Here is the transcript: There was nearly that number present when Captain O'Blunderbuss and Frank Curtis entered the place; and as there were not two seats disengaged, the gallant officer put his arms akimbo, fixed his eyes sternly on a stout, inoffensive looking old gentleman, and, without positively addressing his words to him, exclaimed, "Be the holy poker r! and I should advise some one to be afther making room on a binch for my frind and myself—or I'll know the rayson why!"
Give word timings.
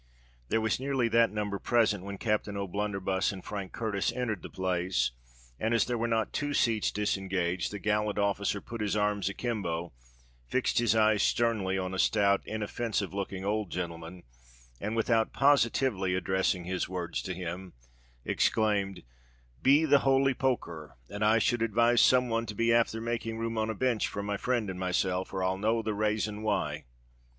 There 0.49 0.61
was 0.61 0.79
nearly 0.79 1.07
that 1.09 1.29
number 1.31 1.59
present 1.59 2.03
when 2.03 2.17
Captain 2.17 2.57
O'Blunderbuss 2.57 3.31
and 3.31 3.45
Frank 3.45 3.71
Curtis 3.71 4.11
entered 4.11 4.41
the 4.41 4.49
place; 4.49 5.11
and 5.59 5.75
as 5.75 5.85
there 5.85 5.95
were 5.95 6.07
not 6.07 6.33
two 6.33 6.55
seats 6.55 6.89
disengaged, 6.89 7.69
the 7.71 7.77
gallant 7.77 8.17
officer 8.17 8.59
put 8.61 8.81
his 8.81 8.95
arms 8.95 9.29
akimbo, 9.29 9.93
fixed 10.47 10.79
his 10.79 10.95
eyes 10.95 11.21
sternly 11.21 11.77
on 11.77 11.93
a 11.93 11.99
stout, 11.99 12.41
inoffensive 12.47 13.13
looking 13.13 13.45
old 13.45 13.69
gentleman, 13.69 14.23
and, 14.79 14.95
without 14.95 15.33
positively 15.33 16.15
addressing 16.15 16.63
his 16.63 16.89
words 16.89 17.21
to 17.21 17.35
him, 17.35 17.73
exclaimed, 18.25 19.03
"Be 19.61 19.85
the 19.85 19.99
holy 19.99 20.33
poker 20.33 20.95
r! 20.97 20.97
and 21.15 21.23
I 21.23 21.37
should 21.37 21.61
advise 21.61 22.01
some 22.01 22.27
one 22.27 22.47
to 22.47 22.55
be 22.55 22.71
afther 22.71 23.01
making 23.01 23.37
room 23.37 23.55
on 23.55 23.69
a 23.69 23.75
binch 23.75 24.07
for 24.07 24.23
my 24.23 24.35
frind 24.37 24.67
and 24.71 24.79
myself—or 24.79 25.43
I'll 25.43 25.59
know 25.59 25.83
the 25.83 25.93
rayson 25.93 26.41
why!" 26.41 26.85